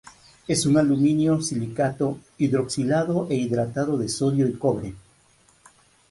[0.47, 4.95] Es un alumino-silicato hidroxilado e hidratado de sodio y cobre.